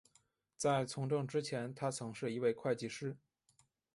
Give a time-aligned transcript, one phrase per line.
[0.57, 3.15] 在从政之前他曾是一位会计师。